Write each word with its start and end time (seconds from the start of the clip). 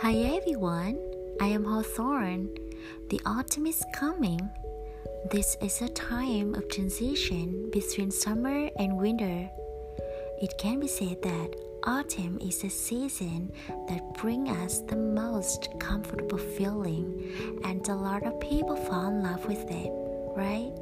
Hi 0.00 0.14
everyone, 0.14 0.98
I 1.40 1.46
am 1.46 1.64
Hawthorne. 1.64 2.48
The 3.10 3.20
autumn 3.24 3.66
is 3.66 3.84
coming. 3.94 4.40
This 5.30 5.56
is 5.62 5.80
a 5.80 5.88
time 5.88 6.54
of 6.54 6.68
transition 6.68 7.70
between 7.70 8.10
summer 8.10 8.68
and 8.76 8.98
winter. 8.98 9.48
It 10.42 10.58
can 10.58 10.80
be 10.80 10.88
said 10.88 11.22
that 11.22 11.54
autumn 11.84 12.38
is 12.40 12.64
a 12.64 12.70
season 12.70 13.52
that 13.88 14.14
brings 14.14 14.50
us 14.50 14.80
the 14.80 14.96
most 14.96 15.68
comfortable 15.78 16.38
feeling, 16.38 17.60
and 17.64 17.86
a 17.88 17.94
lot 17.94 18.24
of 18.24 18.40
people 18.40 18.76
fall 18.76 19.08
in 19.08 19.22
love 19.22 19.46
with 19.46 19.64
it, 19.70 19.90
right? 20.36 20.72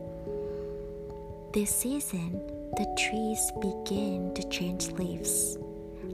This 1.53 1.71
season, 1.71 2.41
the 2.77 2.87
trees 2.99 3.53
begin 3.61 4.33
to 4.35 4.49
change 4.49 4.91
leaves. 4.93 5.59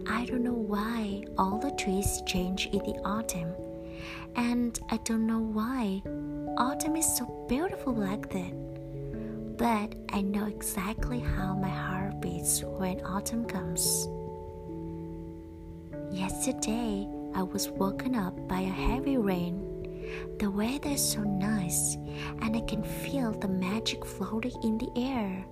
I 0.06 0.24
don't 0.26 0.42
know 0.42 0.52
why 0.52 1.24
all 1.36 1.58
the 1.58 1.70
trees 1.72 2.22
change 2.26 2.66
in 2.66 2.78
the 2.78 3.00
autumn, 3.04 3.54
and 4.36 4.78
I 4.90 4.98
don't 4.98 5.26
know 5.26 5.40
why 5.40 6.02
autumn 6.56 6.96
is 6.96 7.16
so 7.16 7.46
beautiful 7.48 7.94
like 7.94 8.30
that. 8.30 9.56
But 9.56 9.94
I 10.12 10.20
know 10.20 10.46
exactly 10.46 11.20
how 11.20 11.54
my 11.54 11.68
heart 11.68 12.20
beats 12.20 12.62
when 12.62 13.04
autumn 13.04 13.44
comes. 13.44 14.08
Yesterday, 16.10 17.08
I 17.34 17.42
was 17.42 17.68
woken 17.68 18.14
up 18.14 18.48
by 18.48 18.60
a 18.60 18.78
heavy 18.88 19.16
rain. 19.16 19.64
The 20.38 20.50
weather 20.50 20.90
is 20.90 21.06
so 21.06 21.22
nice, 21.22 21.96
and 22.40 22.56
I 22.56 22.60
can 22.60 22.82
feel 22.82 23.32
the 23.32 23.48
magic 23.48 24.04
floating 24.04 24.54
in 24.62 24.78
the 24.78 24.90
air. 24.96 25.44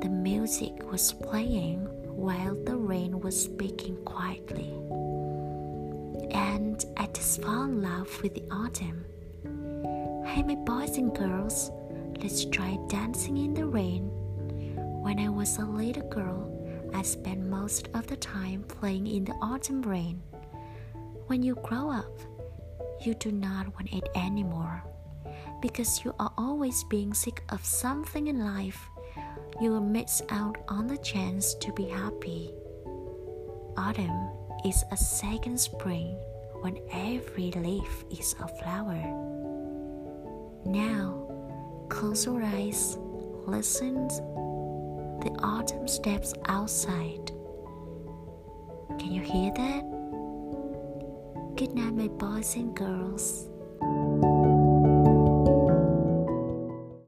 The 0.00 0.08
music 0.08 0.90
was 0.90 1.12
playing 1.12 1.88
while 2.18 2.56
the 2.64 2.74
rain 2.74 3.20
was 3.20 3.40
speaking 3.40 3.96
quietly. 4.04 4.72
And 6.32 6.84
I 6.96 7.06
just 7.14 7.40
fell 7.40 7.62
in 7.62 7.80
love 7.80 8.10
with 8.22 8.34
the 8.34 8.42
autumn. 8.50 9.04
Hey, 10.26 10.42
my 10.42 10.56
boys 10.56 10.98
and 10.98 11.14
girls, 11.16 11.70
let's 12.20 12.44
try 12.44 12.76
dancing 12.88 13.36
in 13.36 13.54
the 13.54 13.66
rain. 13.66 14.10
When 15.00 15.20
I 15.20 15.28
was 15.28 15.58
a 15.58 15.64
little 15.64 16.08
girl, 16.08 16.50
I 16.92 17.02
spent 17.02 17.46
most 17.46 17.88
of 17.94 18.08
the 18.08 18.16
time 18.16 18.64
playing 18.64 19.06
in 19.06 19.24
the 19.24 19.34
autumn 19.40 19.82
rain. 19.82 20.20
When 21.28 21.44
you 21.44 21.54
grow 21.54 21.88
up, 21.88 22.18
you 23.00 23.14
do 23.14 23.30
not 23.30 23.72
want 23.74 23.92
it 23.92 24.08
anymore 24.16 24.82
because 25.62 26.04
you 26.04 26.12
are 26.18 26.32
always 26.36 26.82
being 26.90 27.14
sick 27.14 27.44
of 27.50 27.64
something 27.64 28.26
in 28.26 28.44
life 28.44 28.90
you 29.60 29.70
will 29.70 29.80
miss 29.80 30.22
out 30.30 30.56
on 30.68 30.86
the 30.86 30.98
chance 30.98 31.54
to 31.54 31.72
be 31.72 31.84
happy. 31.84 32.52
Autumn 33.76 34.30
is 34.64 34.84
a 34.90 34.96
second 34.96 35.58
spring 35.58 36.16
when 36.60 36.78
every 36.92 37.52
leaf 37.52 38.04
is 38.10 38.34
a 38.40 38.48
flower. 38.48 39.02
Now, 40.64 41.26
close 41.88 42.26
your 42.26 42.42
eyes, 42.42 42.98
listen. 43.46 44.08
The 44.08 45.36
autumn 45.42 45.88
steps 45.88 46.34
outside. 46.46 47.32
Can 48.98 49.12
you 49.12 49.22
hear 49.22 49.52
that? 49.54 49.82
Good 51.56 51.74
night, 51.74 51.94
my 51.94 52.08
boys 52.08 52.54
and 52.54 52.74
girls. 52.74 53.48